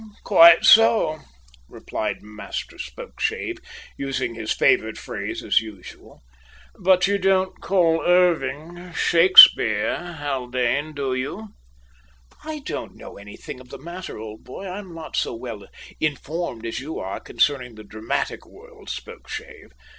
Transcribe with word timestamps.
"Quite 0.23 0.65
so," 0.65 1.19
replied 1.69 2.23
Master 2.23 2.79
Spokeshave, 2.79 3.59
using 3.97 4.33
his 4.33 4.51
favourite 4.51 4.97
phrase 4.97 5.43
as 5.43 5.59
usual. 5.59 6.23
"But 6.79 7.05
you 7.05 7.19
don't 7.19 7.61
call 7.61 8.01
Irving 8.03 8.93
Shakespeare, 8.93 10.13
Haldane, 10.13 10.93
do 10.95 11.13
ye?" 11.13 11.43
"I 12.43 12.61
don't 12.65 12.95
know 12.95 13.17
anything 13.19 13.59
of 13.59 13.69
the 13.69 13.77
matter, 13.77 14.17
old 14.17 14.43
boy. 14.43 14.63
I 14.65 14.79
am 14.79 14.95
not 14.95 15.15
so 15.15 15.35
well 15.35 15.67
informed 15.99 16.65
as 16.65 16.79
you 16.79 16.97
are 16.97 17.19
concerning 17.19 17.75
the 17.75 17.83
dramatic 17.83 18.43
world, 18.47 18.89
Spokeshave. 18.89 19.69